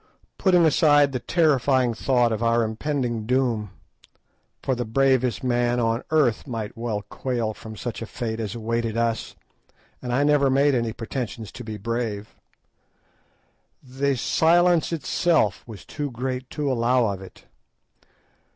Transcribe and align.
Putting 0.39 0.65
aside 0.65 1.11
the 1.11 1.19
terrifying 1.19 1.93
thought 1.93 2.31
of 2.31 2.41
our 2.41 2.63
impending 2.63 3.27
doom—for 3.27 4.73
the 4.73 4.83
bravest 4.83 5.43
man 5.43 5.79
on 5.79 6.01
earth 6.09 6.47
might 6.47 6.75
well 6.75 7.03
quail 7.03 7.53
from 7.53 7.75
such 7.75 8.01
a 8.01 8.07
fate 8.07 8.39
as 8.39 8.55
awaited 8.55 8.97
us, 8.97 9.35
and 10.01 10.11
I 10.11 10.23
never 10.23 10.49
made 10.49 10.73
any 10.73 10.91
pretensions 10.91 11.51
to 11.51 11.63
be 11.63 11.77
brave—the 11.77 14.17
silence 14.17 14.91
itself 14.91 15.63
was 15.67 15.85
too 15.85 16.09
great 16.09 16.49
to 16.49 16.71
allow 16.71 17.05
of 17.13 17.21
it. 17.21 17.45